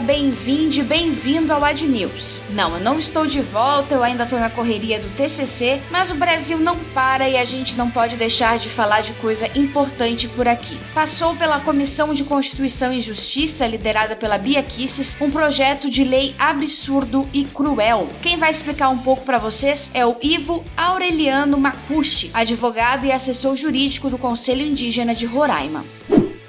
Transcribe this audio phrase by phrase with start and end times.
[0.00, 2.42] bem-vinde, bem-vindo ao Ad News.
[2.50, 6.16] Não, eu não estou de volta, eu ainda estou na correria do TCC, mas o
[6.16, 10.46] Brasil não para e a gente não pode deixar de falar de coisa importante por
[10.46, 10.78] aqui.
[10.92, 16.34] Passou pela Comissão de Constituição e Justiça, liderada pela Bia Kisses, um projeto de lei
[16.38, 18.08] absurdo e cruel.
[18.20, 23.56] Quem vai explicar um pouco para vocês é o Ivo Aureliano Macucci, advogado e assessor
[23.56, 25.84] jurídico do Conselho Indígena de Roraima.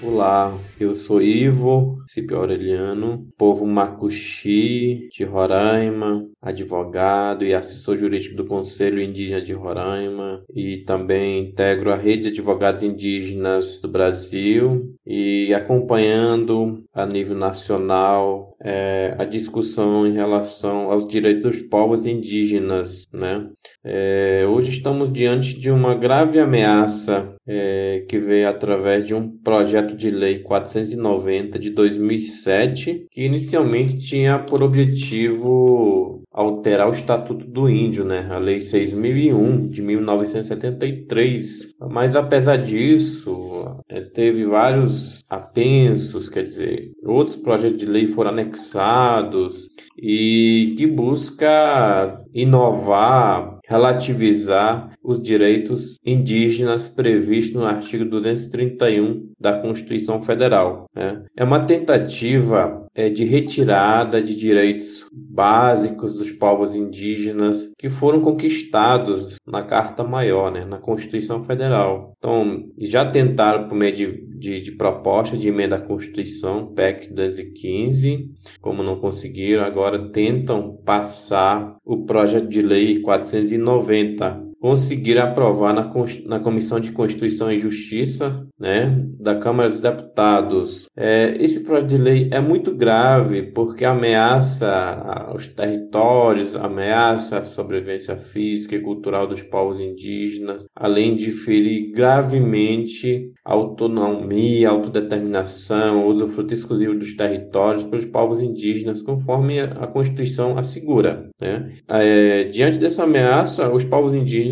[0.00, 8.46] Olá, eu sou Ivo Cipio Aureliano, povo Macuxi de Roraima, advogado e assessor jurídico do
[8.46, 15.54] Conselho Indígena de Roraima e também integro a rede de advogados indígenas do Brasil e
[15.54, 23.06] acompanhando a nível nacional é, a discussão em relação aos direitos dos povos indígenas.
[23.10, 23.48] Né?
[23.82, 29.96] É, hoje estamos diante de uma grave ameaça é, que veio através de um projeto
[29.96, 38.04] de lei 490 de 2007, que inicialmente tinha por objetivo alterar o Estatuto do Índio,
[38.04, 38.28] né?
[38.30, 41.74] a Lei 6001 de 1973.
[41.90, 43.47] Mas apesar disso,
[43.88, 52.22] é, teve vários apensos, quer dizer, outros projetos de lei foram anexados e que busca
[52.34, 60.86] inovar, relativizar os direitos indígenas previstos no artigo 231 da Constituição Federal.
[60.94, 61.22] Né?
[61.36, 69.62] É uma tentativa de retirada de direitos básicos dos povos indígenas que foram conquistados na
[69.62, 70.64] Carta Maior, né?
[70.64, 72.14] na Constituição Federal.
[72.18, 78.30] Então, já tentaram por meio de, de, de proposta de emenda à Constituição, PEC 215,
[78.60, 85.92] como não conseguiram, agora tentam passar o projeto de lei 490 conseguiram aprovar na,
[86.26, 90.86] na Comissão de Constituição e Justiça né, da Câmara dos Deputados.
[90.96, 98.16] É, esse projeto de lei é muito grave porque ameaça os territórios, ameaça a sobrevivência
[98.16, 106.08] física e cultural dos povos indígenas, além de ferir gravemente a autonomia, a autodeterminação, o
[106.08, 111.28] usufruto exclusivo dos territórios pelos povos indígenas, conforme a Constituição assegura.
[111.40, 111.76] Né?
[111.88, 114.47] É, diante dessa ameaça, os povos indígenas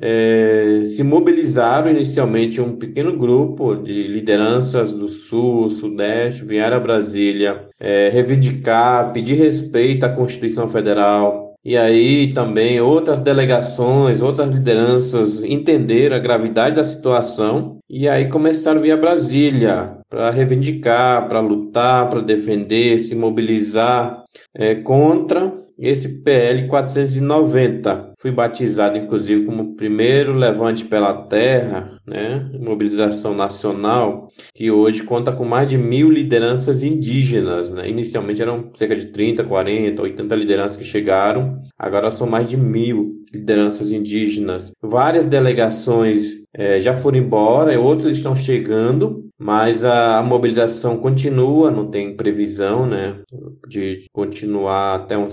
[0.00, 7.68] é, se mobilizaram inicialmente um pequeno grupo de lideranças do Sul, Sudeste, vieram a Brasília
[7.80, 11.54] é, reivindicar, pedir respeito à Constituição Federal.
[11.64, 18.78] E aí também outras delegações, outras lideranças entenderam a gravidade da situação e aí começaram
[18.78, 24.24] a vir a Brasília para reivindicar, para lutar, para defender, se mobilizar
[24.54, 33.34] é, contra esse PL 490 fui batizado, inclusive, como primeiro levante pela terra, né, mobilização
[33.34, 37.72] nacional, que hoje conta com mais de mil lideranças indígenas.
[37.72, 37.88] Né?
[37.88, 43.16] Inicialmente eram cerca de 30, 40, 80 lideranças que chegaram, agora são mais de mil
[43.32, 44.72] lideranças indígenas.
[44.82, 52.16] Várias delegações é, já foram embora outras estão chegando, mas a, mobilização continua, não tem
[52.16, 53.20] previsão né,
[53.68, 55.28] de continuar até um,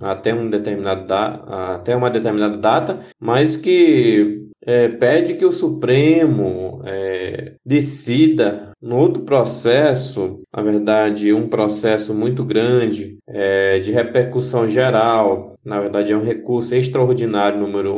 [0.00, 1.12] até um determinado
[1.46, 9.22] até uma determinada data, mas que é, pede que o Supremo é, decida no outro
[9.22, 15.54] processo, na verdade, um processo muito grande é, de repercussão geral.
[15.64, 17.94] Na verdade, é um recurso extraordinário número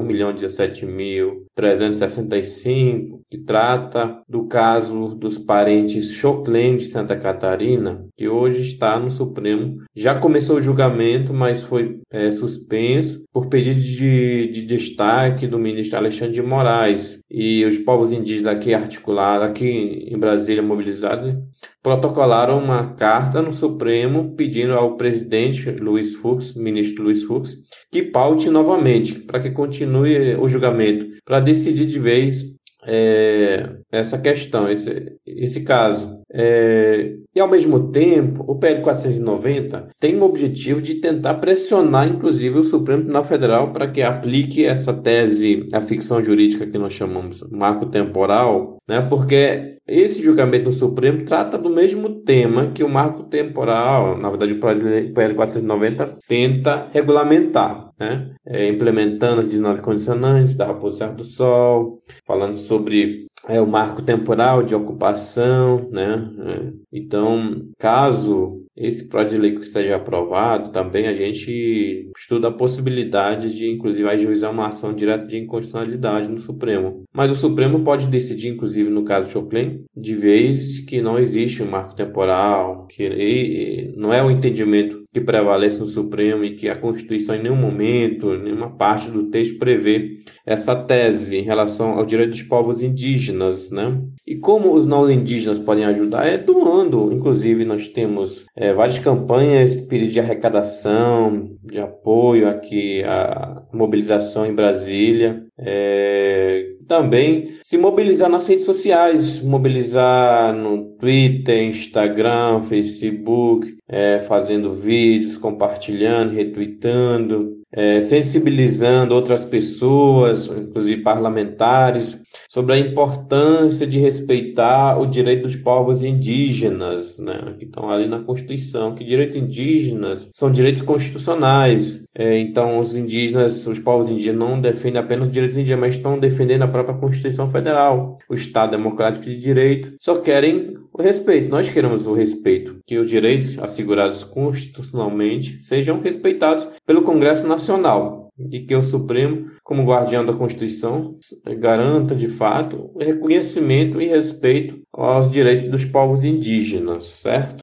[1.59, 9.11] 1.017.365, que trata do caso dos parentes Choclen de Santa Catarina, que hoje está no
[9.11, 9.83] Supremo.
[9.95, 15.99] Já começou o julgamento, mas foi é, suspenso por pedido de, de destaque do ministro
[15.99, 17.21] Alexandre de Moraes.
[17.31, 21.37] E os povos indígenas aqui articulados, aqui em Brasília mobilizados,
[21.83, 27.57] protocolaram uma carta no Supremo pedindo ao presidente Luiz Fux, ministro Luiz Fux,
[27.91, 32.53] que paute novamente para que continue o julgamento, para decidir de vez
[32.85, 36.18] é, essa questão, esse, esse caso.
[36.33, 42.59] É, e ao mesmo tempo, o PL 490 tem o objetivo de tentar pressionar, inclusive,
[42.59, 47.43] o Supremo Tribunal Federal para que aplique essa tese, a ficção jurídica que nós chamamos
[47.51, 49.01] marco temporal, né?
[49.01, 54.53] porque esse julgamento no Supremo trata do mesmo tema que o marco temporal, na verdade,
[54.53, 58.35] o PL 490 tenta regulamentar, né?
[58.47, 64.63] É, implementando as 19 condicionantes da Raposa do Sol, falando sobre é, o marco temporal
[64.63, 66.31] de ocupação, né?
[66.39, 72.53] É, então, caso esse projeto de lei que seja aprovado, também a gente estuda a
[72.53, 77.03] possibilidade de, inclusive, ajuizar uma ação direta de inconstitucionalidade no Supremo.
[77.13, 81.71] Mas o Supremo pode decidir, inclusive no caso Chopin, de vez que não existe um
[81.71, 87.35] marco temporal, que não é o entendimento que prevalece no Supremo e que a Constituição
[87.35, 92.43] em nenhum momento, nenhuma parte do texto prevê essa tese em relação ao direito dos
[92.43, 94.01] povos indígenas, né?
[94.27, 97.13] E como os não indígenas podem ajudar é doando.
[97.13, 105.45] Inclusive nós temos é, várias campanhas de arrecadação, de apoio aqui à mobilização em Brasília.
[105.59, 115.37] É, também se mobilizar nas redes sociais, mobilizar no Twitter, Instagram, Facebook, é, fazendo vídeos,
[115.37, 125.43] compartilhando, retweetando, é, sensibilizando outras pessoas, inclusive parlamentares, sobre a importância de respeitar o direito
[125.43, 132.05] dos povos indígenas, né, que estão ali na Constituição, que direitos indígenas são direitos constitucionais.
[132.15, 136.19] É, então, os indígenas, os povos indígenas não defendem apenas os direitos indígenas, mas estão
[136.19, 141.51] defendendo a própria Constituição Federal, o Estado Democrático de Direito, só querem o respeito.
[141.51, 148.61] Nós queremos o respeito, que os direitos assegurados constitucionalmente sejam respeitados pelo Congresso Nacional e
[148.61, 151.17] que o Supremo, como guardião da Constituição,
[151.59, 157.59] garanta de fato o reconhecimento e respeito aos direitos dos povos indígenas, certo?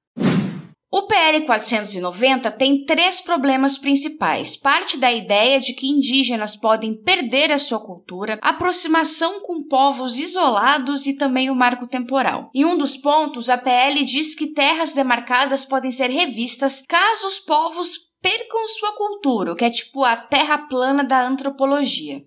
[0.98, 4.56] O PL 490 tem três problemas principais.
[4.56, 11.06] Parte da ideia de que indígenas podem perder a sua cultura, aproximação com povos isolados
[11.06, 12.50] e também o marco temporal.
[12.54, 17.38] Em um dos pontos, a PL diz que terras demarcadas podem ser revistas caso os
[17.40, 22.24] povos percam sua cultura, que é tipo a terra plana da antropologia.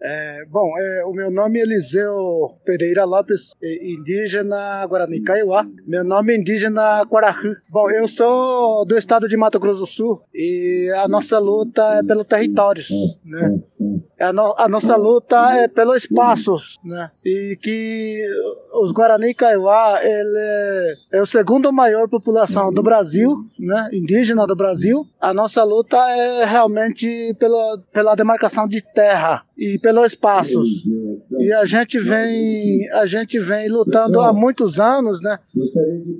[0.00, 5.66] É, bom, é, o meu nome é Eliseu Pereira Lopes, é, indígena Guarani Kaiowá.
[5.86, 7.56] Meu nome é indígena Guarahã.
[7.70, 12.02] Bom, eu sou do estado de Mato Grosso do Sul e a nossa luta é
[12.02, 12.88] pelo territórios,
[13.24, 13.58] né?
[14.20, 17.10] A, no, a nossa luta é pelos espaços, né?
[17.24, 18.26] E que
[18.74, 23.88] os Guarani Kaiowá, ele é o segundo maior população do Brasil, né?
[23.92, 25.06] Indígena do Brasil.
[25.20, 30.84] A nossa luta é realmente pela, pela demarcação de terra e pelos espaços.
[31.38, 35.38] E a gente vem, a gente vem lutando há muitos anos, né?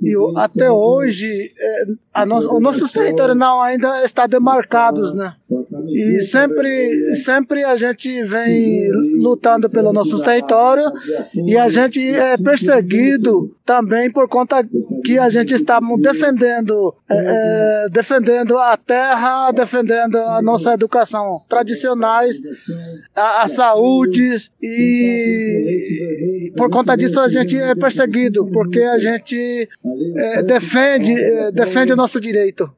[0.03, 1.53] E até hoje
[2.15, 5.35] é, no, o nosso território não ainda está demarcados, né?
[5.89, 10.91] E sempre, sempre a gente vem lutando pelo nosso território
[11.33, 14.67] e a gente é perseguido também por conta
[15.03, 22.35] que a gente está defendendo, é, é, defendendo a terra, defendendo a nossa educação tradicionais,
[23.15, 29.69] a, a saúde e por conta disso a gente é perseguido porque a gente
[30.15, 32.71] é, defende, é, defende o nosso direito.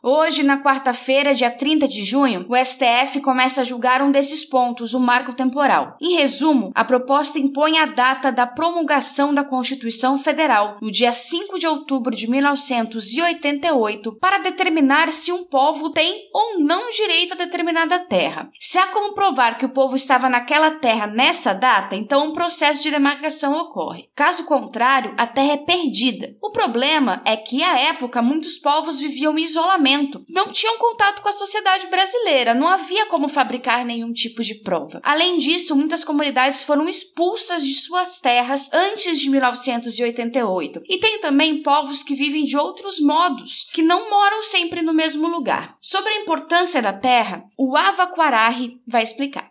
[0.00, 4.94] Hoje, na quarta-feira, dia 30 de junho, o STF começa a julgar um desses pontos,
[4.94, 5.96] o marco temporal.
[6.00, 11.58] Em resumo, a proposta impõe a data da promulgação da Constituição Federal, no dia 5
[11.58, 17.98] de outubro de 1988, para determinar se um povo tem ou não direito a determinada
[17.98, 18.48] terra.
[18.60, 22.84] Se há como provar que o povo estava naquela terra nessa data, então um processo
[22.84, 24.08] de demarcação ocorre.
[24.14, 26.36] Caso contrário, a terra é perdida.
[26.40, 29.87] O problema é que, à época, muitos povos viviam em isolamento
[30.28, 35.00] não tinham contato com a sociedade brasileira, não havia como fabricar nenhum tipo de prova.
[35.02, 40.82] Além disso, muitas comunidades foram expulsas de suas terras antes de 1988.
[40.88, 45.28] E tem também povos que vivem de outros modos, que não moram sempre no mesmo
[45.28, 45.76] lugar.
[45.80, 49.50] Sobre a importância da terra, o Ava Quarahi vai explicar.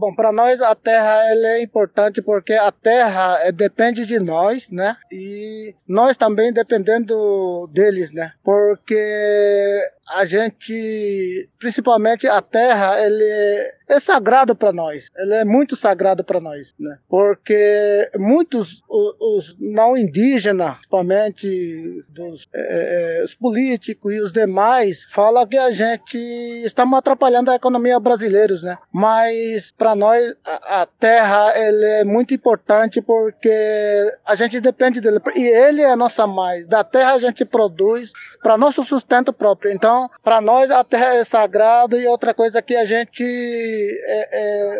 [0.00, 4.70] Bom, para nós a terra ela é importante porque a terra é, depende de nós,
[4.70, 4.96] né?
[5.12, 8.32] E nós também dependendo deles, né?
[8.42, 8.96] Porque
[10.10, 15.10] a gente, principalmente a terra, ele é sagrado para nós.
[15.16, 16.98] Ele é muito sagrado para nós, né?
[17.08, 25.46] Porque muitos os, os não indígenas, principalmente dos é, os políticos e os demais, falam
[25.46, 26.16] que a gente
[26.64, 28.78] estamos atrapalhando a economia brasileira, né?
[28.92, 33.50] Mas para nós a, a, terra ele é muito importante porque
[34.24, 36.64] a gente depende dele e ele é a nossa mãe.
[36.66, 38.12] Da terra a gente produz
[38.42, 39.72] para nosso sustento próprio.
[39.72, 44.28] Então então, para nós a terra é sagrada e outra coisa que a gente é,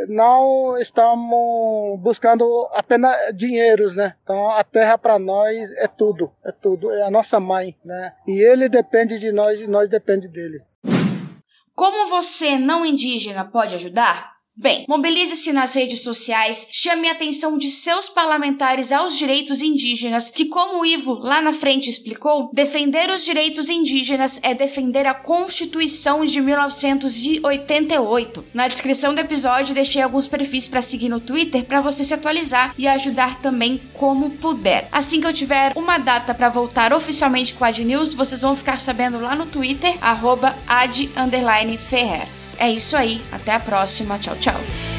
[0.03, 4.15] é, não estamos buscando apenas dinheiros, né?
[4.23, 8.13] Então a terra para nós é tudo, é tudo, é a nossa mãe, né?
[8.27, 10.63] E ele depende de nós e nós depende dele.
[11.75, 14.40] Como você não indígena pode ajudar?
[14.57, 20.47] Bem, mobilize-se nas redes sociais, chame a atenção de seus parlamentares aos direitos indígenas, que,
[20.47, 26.27] como o Ivo lá na frente explicou, defender os direitos indígenas é defender a Constituição
[26.27, 28.45] de 1988.
[28.53, 32.75] Na descrição do episódio deixei alguns perfis para seguir no Twitter para você se atualizar
[32.77, 34.89] e ajudar também como puder.
[34.93, 38.57] Assim que eu tiver uma data para voltar oficialmente com a Ad News, vocês vão
[38.57, 39.97] ficar sabendo lá no Twitter,
[40.67, 42.40] ad_ferrer.
[42.61, 44.19] É isso aí, até a próxima.
[44.19, 44.90] Tchau, tchau.